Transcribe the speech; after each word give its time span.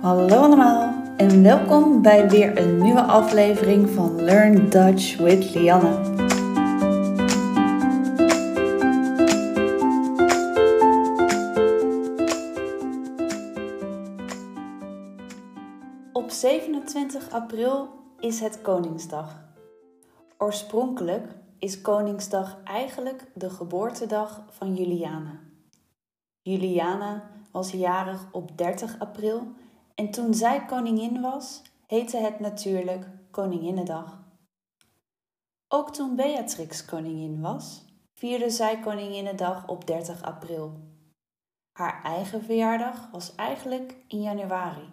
Hallo 0.00 0.36
allemaal 0.36 0.94
en 1.16 1.42
welkom 1.42 2.02
bij 2.02 2.28
weer 2.28 2.58
een 2.58 2.78
nieuwe 2.78 3.02
aflevering 3.02 3.88
van 3.88 4.22
Learn 4.22 4.70
Dutch 4.70 5.16
with 5.16 5.54
Lianne. 5.54 5.94
Op 16.12 16.30
27 16.30 17.30
april 17.30 17.88
is 18.20 18.40
het 18.40 18.60
Koningsdag. 18.62 19.44
Oorspronkelijk 20.38 21.34
is 21.58 21.80
Koningsdag 21.80 22.62
eigenlijk 22.64 23.26
de 23.34 23.50
geboortedag 23.50 24.44
van 24.48 24.74
Juliana. 24.74 25.40
Juliana 26.42 27.30
was 27.52 27.70
jarig 27.70 28.28
op 28.32 28.58
30 28.58 28.98
april 28.98 29.42
en 29.94 30.10
toen 30.10 30.34
zij 30.34 30.64
koningin 30.64 31.20
was, 31.20 31.62
heette 31.86 32.16
het 32.16 32.40
natuurlijk 32.40 33.06
Koninginnedag. 33.30 34.22
Ook 35.68 35.92
toen 35.92 36.16
Beatrix 36.16 36.84
koningin 36.84 37.40
was, 37.40 37.84
vierde 38.14 38.50
zij 38.50 38.80
Koninginnedag 38.80 39.68
op 39.68 39.86
30 39.86 40.22
april. 40.22 40.72
Haar 41.72 42.02
eigen 42.02 42.42
verjaardag 42.44 43.10
was 43.10 43.34
eigenlijk 43.34 43.96
in 44.08 44.22
januari. 44.22 44.92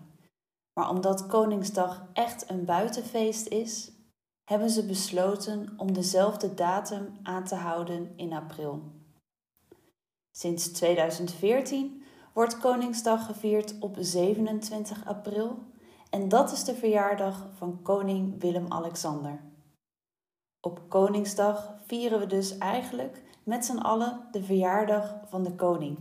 Maar 0.73 0.89
omdat 0.89 1.27
Koningsdag 1.27 2.07
echt 2.13 2.49
een 2.49 2.65
buitenfeest 2.65 3.47
is, 3.47 3.91
hebben 4.43 4.69
ze 4.69 4.85
besloten 4.85 5.73
om 5.77 5.93
dezelfde 5.93 6.53
datum 6.53 7.17
aan 7.23 7.43
te 7.43 7.55
houden 7.55 8.13
in 8.15 8.33
april. 8.33 8.81
Sinds 10.31 10.71
2014 10.71 12.03
wordt 12.37 12.57
Koningsdag 12.57 13.25
gevierd 13.25 13.75
op 13.79 13.95
27 13.99 15.05
april 15.05 15.59
en 16.09 16.29
dat 16.29 16.51
is 16.51 16.63
de 16.63 16.75
verjaardag 16.75 17.47
van 17.53 17.81
koning 17.81 18.41
Willem-Alexander. 18.41 19.41
Op 20.61 20.81
Koningsdag 20.89 21.73
vieren 21.85 22.19
we 22.19 22.25
dus 22.25 22.57
eigenlijk 22.57 23.23
met 23.43 23.65
z'n 23.65 23.77
allen 23.77 24.27
de 24.31 24.43
verjaardag 24.43 25.15
van 25.25 25.43
de 25.43 25.55
koning. 25.55 25.97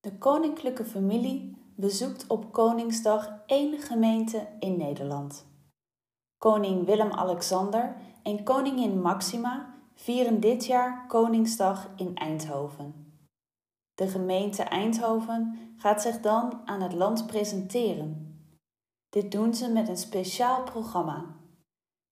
De 0.00 0.18
koninklijke 0.18 0.84
familie 0.84 1.56
bezoekt 1.76 2.26
op 2.26 2.52
Koningsdag 2.52 3.42
één 3.46 3.78
gemeente 3.78 4.48
in 4.58 4.76
Nederland. 4.76 5.46
Koning 6.38 6.86
Willem-Alexander 6.86 7.96
en 8.22 8.44
koningin 8.44 9.00
Maxima 9.00 9.74
vieren 9.94 10.40
dit 10.40 10.66
jaar 10.66 11.06
Koningsdag 11.06 11.88
in 11.96 12.14
Eindhoven. 12.14 13.05
De 13.96 14.08
gemeente 14.08 14.62
Eindhoven 14.62 15.58
gaat 15.76 16.02
zich 16.02 16.20
dan 16.20 16.60
aan 16.64 16.80
het 16.80 16.92
land 16.92 17.26
presenteren. 17.26 18.40
Dit 19.08 19.32
doen 19.32 19.54
ze 19.54 19.68
met 19.68 19.88
een 19.88 19.96
speciaal 19.96 20.62
programma. 20.62 21.36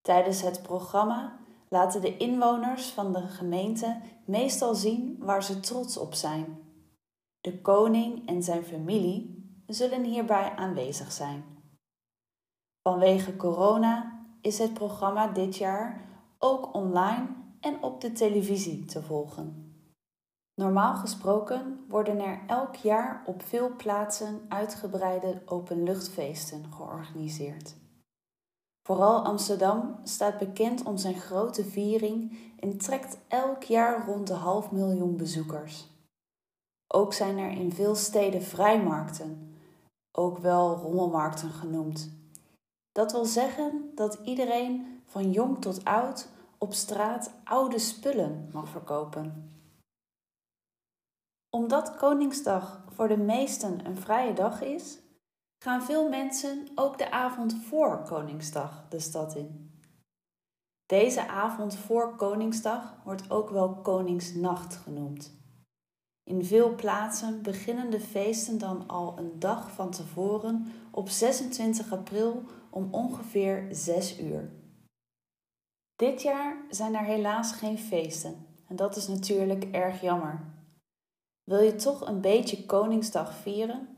Tijdens 0.01 0.43
het 0.43 0.63
programma 0.63 1.41
laten 1.69 2.01
de 2.01 2.17
inwoners 2.17 2.89
van 2.89 3.13
de 3.13 3.29
gemeente 3.29 4.01
meestal 4.27 4.75
zien 4.75 5.17
waar 5.19 5.43
ze 5.43 5.61
trots 5.61 5.97
op 5.97 6.15
zijn. 6.15 6.59
De 7.41 7.61
koning 7.61 8.29
en 8.29 8.43
zijn 8.43 8.65
familie 8.65 9.49
zullen 9.67 10.05
hierbij 10.05 10.53
aanwezig 10.57 11.13
zijn. 11.13 11.45
Vanwege 12.83 13.37
corona 13.37 14.25
is 14.41 14.59
het 14.59 14.75
programma 14.75 15.27
dit 15.27 15.57
jaar 15.57 16.09
ook 16.39 16.75
online 16.75 17.27
en 17.61 17.83
op 17.83 18.01
de 18.01 18.13
televisie 18.13 18.85
te 18.85 19.03
volgen. 19.03 19.64
Normaal 20.55 20.95
gesproken 20.95 21.85
worden 21.89 22.21
er 22.21 22.41
elk 22.47 22.75
jaar 22.75 23.23
op 23.27 23.43
veel 23.43 23.77
plaatsen 23.77 24.41
uitgebreide 24.49 25.43
openluchtfeesten 25.47 26.73
georganiseerd. 26.73 27.75
Vooral 28.83 29.25
Amsterdam 29.25 29.99
staat 30.05 30.39
bekend 30.39 30.83
om 30.83 30.97
zijn 30.97 31.15
grote 31.15 31.65
viering 31.65 32.39
en 32.59 32.79
trekt 32.79 33.19
elk 33.29 33.63
jaar 33.63 34.07
rond 34.07 34.27
de 34.27 34.35
half 34.35 34.71
miljoen 34.71 35.17
bezoekers. 35.17 35.89
Ook 36.87 37.13
zijn 37.13 37.39
er 37.39 37.51
in 37.51 37.73
veel 37.73 37.95
steden 37.95 38.43
vrijmarkten, 38.43 39.57
ook 40.13 40.39
wel 40.39 40.77
rommelmarkten 40.77 41.51
genoemd. 41.51 42.11
Dat 42.93 43.13
wil 43.13 43.25
zeggen 43.25 43.91
dat 43.95 44.19
iedereen 44.25 45.03
van 45.07 45.31
jong 45.31 45.61
tot 45.61 45.85
oud 45.85 46.29
op 46.59 46.73
straat 46.73 47.31
oude 47.45 47.79
spullen 47.79 48.49
mag 48.53 48.69
verkopen 48.69 49.54
omdat 51.55 51.97
Koningsdag 51.97 52.85
voor 52.89 53.09
de 53.09 53.17
meesten 53.17 53.87
een 53.87 53.97
vrije 53.97 54.33
dag 54.33 54.63
is, 54.63 54.99
gaan 55.59 55.83
veel 55.83 56.09
mensen 56.09 56.69
ook 56.75 56.99
de 56.99 57.11
avond 57.11 57.55
voor 57.55 58.03
Koningsdag 58.03 58.87
de 58.89 59.01
stad 59.01 59.35
in. 59.35 59.81
Deze 60.87 61.29
avond 61.29 61.77
voor 61.77 62.17
Koningsdag 62.17 62.97
wordt 63.05 63.31
ook 63.31 63.51
wel 63.51 63.75
Koningsnacht 63.75 64.77
genoemd. 64.77 65.33
In 66.25 66.45
veel 66.45 66.75
plaatsen 66.75 67.43
beginnen 67.43 67.91
de 67.91 68.01
feesten 68.01 68.59
dan 68.59 68.89
al 68.89 69.19
een 69.19 69.39
dag 69.39 69.71
van 69.71 69.91
tevoren 69.91 70.67
op 70.91 71.09
26 71.09 71.93
april 71.93 72.43
om 72.71 72.89
ongeveer 72.91 73.69
6 73.71 74.21
uur. 74.21 74.51
Dit 75.97 76.23
jaar 76.23 76.57
zijn 76.71 76.95
er 76.95 77.05
helaas 77.05 77.53
geen 77.53 77.79
feesten 77.79 78.47
en 78.69 78.77
dat 78.77 78.97
is 78.97 79.09
natuurlijk 79.09 79.65
erg 79.65 80.01
jammer. 80.01 80.53
Wil 81.45 81.61
je 81.61 81.75
toch 81.75 82.07
een 82.07 82.21
beetje 82.21 82.67
Koningsdag 82.67 83.35
vieren? 83.35 83.89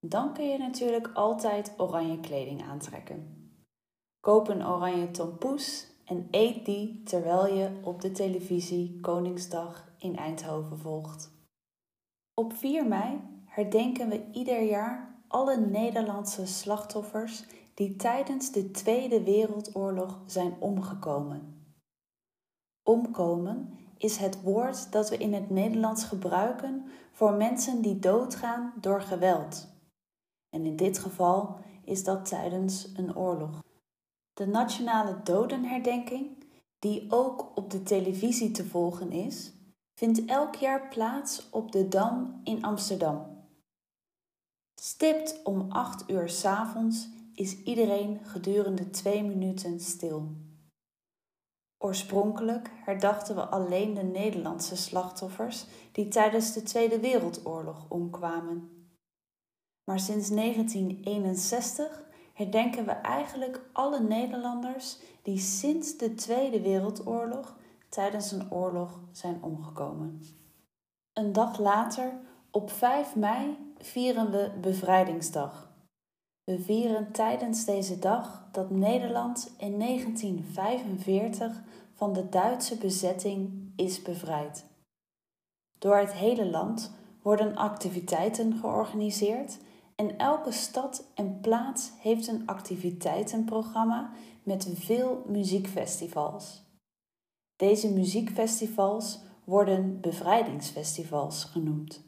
Dan 0.00 0.34
kun 0.34 0.48
je 0.48 0.58
natuurlijk 0.58 1.10
altijd 1.14 1.74
oranje 1.76 2.20
kleding 2.20 2.62
aantrekken. 2.62 3.40
Koop 4.20 4.48
een 4.48 4.66
oranje 4.66 5.10
tompoes 5.10 5.86
en 6.04 6.28
eet 6.30 6.64
die 6.64 7.02
terwijl 7.02 7.54
je 7.54 7.80
op 7.82 8.00
de 8.00 8.10
televisie 8.10 9.00
Koningsdag 9.00 9.92
in 9.98 10.16
Eindhoven 10.16 10.78
volgt. 10.78 11.30
Op 12.34 12.52
4 12.52 12.86
mei 12.86 13.20
herdenken 13.44 14.08
we 14.08 14.30
ieder 14.32 14.62
jaar 14.62 15.24
alle 15.28 15.56
Nederlandse 15.56 16.46
slachtoffers 16.46 17.44
die 17.74 17.96
tijdens 17.96 18.52
de 18.52 18.70
Tweede 18.70 19.22
Wereldoorlog 19.22 20.20
zijn 20.26 20.54
omgekomen. 20.58 21.66
Omkomen 22.82 23.78
is 24.02 24.16
het 24.16 24.42
woord 24.42 24.92
dat 24.92 25.10
we 25.10 25.16
in 25.16 25.34
het 25.34 25.50
Nederlands 25.50 26.04
gebruiken 26.04 26.84
voor 27.12 27.32
mensen 27.32 27.82
die 27.82 27.98
doodgaan 27.98 28.72
door 28.80 29.02
geweld. 29.02 29.68
En 30.50 30.66
in 30.66 30.76
dit 30.76 30.98
geval 30.98 31.58
is 31.84 32.04
dat 32.04 32.24
tijdens 32.28 32.92
een 32.96 33.16
oorlog. 33.16 33.62
De 34.32 34.46
nationale 34.46 35.20
dodenherdenking, 35.22 36.44
die 36.78 37.06
ook 37.08 37.52
op 37.54 37.70
de 37.70 37.82
televisie 37.82 38.50
te 38.50 38.66
volgen 38.66 39.12
is, 39.12 39.52
vindt 39.94 40.24
elk 40.24 40.54
jaar 40.54 40.88
plaats 40.88 41.50
op 41.50 41.72
de 41.72 41.88
Dam 41.88 42.40
in 42.44 42.62
Amsterdam. 42.62 43.26
Stipt 44.80 45.40
om 45.42 45.70
8 45.70 46.10
uur 46.10 46.28
's 46.28 46.44
avonds 46.44 47.08
is 47.34 47.62
iedereen 47.62 48.20
gedurende 48.22 48.90
twee 48.90 49.22
minuten 49.24 49.80
stil. 49.80 50.50
Oorspronkelijk 51.82 52.70
herdachten 52.84 53.34
we 53.34 53.40
alleen 53.40 53.94
de 53.94 54.02
Nederlandse 54.02 54.76
slachtoffers 54.76 55.66
die 55.92 56.08
tijdens 56.08 56.52
de 56.52 56.62
Tweede 56.62 57.00
Wereldoorlog 57.00 57.86
omkwamen. 57.88 58.86
Maar 59.84 60.00
sinds 60.00 60.28
1961 60.28 62.02
herdenken 62.32 62.84
we 62.84 62.90
eigenlijk 62.90 63.60
alle 63.72 64.00
Nederlanders 64.00 64.98
die 65.22 65.38
sinds 65.38 65.96
de 65.96 66.14
Tweede 66.14 66.60
Wereldoorlog 66.60 67.56
tijdens 67.88 68.32
een 68.32 68.52
oorlog 68.52 69.00
zijn 69.12 69.42
omgekomen. 69.42 70.20
Een 71.12 71.32
dag 71.32 71.58
later, 71.58 72.12
op 72.50 72.70
5 72.70 73.16
mei, 73.16 73.56
vieren 73.78 74.30
we 74.30 74.50
Bevrijdingsdag. 74.60 75.70
We 76.44 76.60
vieren 76.60 77.12
tijdens 77.12 77.64
deze 77.64 77.98
dag 77.98 78.48
dat 78.52 78.70
Nederland 78.70 79.54
in 79.58 79.78
1945 79.78 81.62
van 81.94 82.12
de 82.12 82.28
Duitse 82.28 82.76
bezetting 82.76 83.72
is 83.76 84.02
bevrijd. 84.02 84.66
Door 85.78 85.96
het 85.96 86.12
hele 86.12 86.46
land 86.46 86.92
worden 87.22 87.56
activiteiten 87.56 88.56
georganiseerd 88.56 89.58
en 89.96 90.18
elke 90.18 90.52
stad 90.52 91.04
en 91.14 91.40
plaats 91.40 91.92
heeft 91.98 92.26
een 92.26 92.46
activiteitenprogramma 92.46 94.10
met 94.42 94.68
veel 94.74 95.22
muziekfestivals. 95.26 96.62
Deze 97.56 97.92
muziekfestivals 97.92 99.20
worden 99.44 100.00
bevrijdingsfestivals 100.00 101.44
genoemd. 101.44 102.02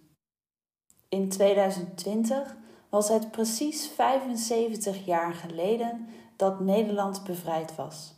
In 1.08 1.28
2020 1.28 2.56
was 2.88 3.08
het 3.08 3.30
precies 3.30 3.88
75 3.88 5.04
jaar 5.04 5.34
geleden 5.34 6.06
dat 6.36 6.60
Nederland 6.60 7.24
bevrijd 7.24 7.74
was. 7.74 8.14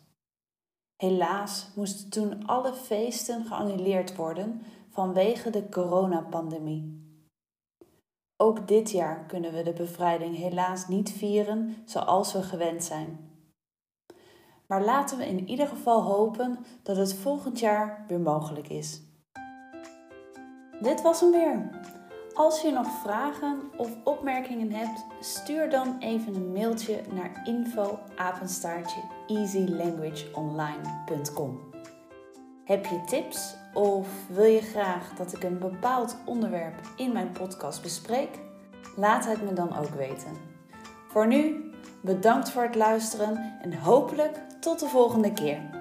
Helaas 0.97 1.71
moesten 1.75 2.11
toen 2.11 2.47
alle 2.47 2.75
feesten 2.75 3.45
geannuleerd 3.45 4.17
worden 4.17 4.63
vanwege 4.91 5.51
de 5.51 5.69
coronapandemie. 5.69 7.05
Ook 8.37 8.69
dit 8.69 8.91
jaar 8.91 9.27
kunnen 9.27 9.53
we 9.53 9.63
de 9.63 9.73
bevrijding 9.73 10.37
helaas 10.37 10.89
niet 10.89 11.11
vieren 11.13 11.77
zoals 11.85 12.33
we 12.33 12.43
gewend 12.43 12.85
zijn. 12.85 13.31
Maar 14.67 14.85
laten 14.85 15.19
we 15.19 15.27
in 15.27 15.49
ieder 15.49 15.67
geval 15.67 16.03
hopen 16.03 16.59
dat 16.83 16.97
het 16.97 17.15
volgend 17.15 17.59
jaar 17.59 18.05
weer 18.09 18.21
mogelijk 18.21 18.69
is. 18.69 19.03
Dit 20.81 21.03
was 21.03 21.21
hem 21.21 21.31
weer. 21.31 21.71
Als 22.37 22.61
je 22.63 22.71
nog 22.71 22.87
vragen 23.03 23.61
of 23.77 23.91
opmerkingen 24.05 24.73
hebt, 24.73 25.05
stuur 25.21 25.71
dan 25.71 25.97
even 25.99 26.35
een 26.35 26.53
mailtje 26.53 27.01
naar 27.13 27.41
info. 27.45 27.99
Heb 32.65 32.87
je 32.87 33.05
tips 33.07 33.55
of 33.75 34.09
wil 34.29 34.45
je 34.45 34.61
graag 34.61 35.15
dat 35.15 35.33
ik 35.33 35.43
een 35.43 35.59
bepaald 35.59 36.17
onderwerp 36.25 36.81
in 36.97 37.13
mijn 37.13 37.33
podcast 37.33 37.83
bespreek? 37.83 38.39
Laat 38.97 39.27
het 39.27 39.43
me 39.43 39.53
dan 39.53 39.77
ook 39.79 39.95
weten. 39.95 40.33
Voor 41.09 41.27
nu, 41.27 41.71
bedankt 42.01 42.51
voor 42.51 42.63
het 42.63 42.75
luisteren 42.75 43.59
en 43.63 43.75
hopelijk 43.75 44.41
tot 44.61 44.81
de 44.81 44.89
volgende 44.89 45.33
keer. 45.33 45.76